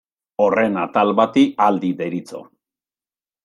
Horren 0.45 0.79
atal 0.83 1.13
bati 1.21 1.45
aldi 1.67 1.93
deritzo. 2.03 2.45